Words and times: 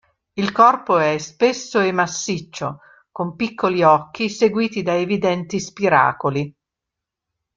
Il 0.33 0.51
corpo 0.51 0.97
è 0.97 1.19
spesso 1.19 1.79
e 1.79 1.91
massiccio, 1.91 2.79
con 3.11 3.35
piccoli 3.35 3.83
occhi 3.83 4.29
seguiti 4.31 4.81
da 4.81 4.95
evidenti 4.95 5.59
spiracoli. 5.59 6.55